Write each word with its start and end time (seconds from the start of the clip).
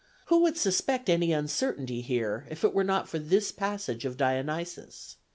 Who 0.29 0.39
would 0.39 0.57
suspect 0.57 1.09
any 1.11 1.31
uncertainty 1.31 2.01
here 2.01 2.47
if 2.49 2.63
it 2.63 2.73
were 2.73 2.83
not 2.83 3.07
for 3.07 3.19
this 3.19 3.51
passage 3.51 4.03
of 4.03 4.17
Dionysius? 4.17 5.17